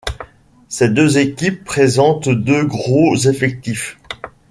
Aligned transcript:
Ces 0.67 0.89
deux 0.89 1.19
équipes 1.19 1.63
présentent 1.63 2.27
deux 2.27 2.65
gros 2.65 3.15
effectifs. 3.17 3.99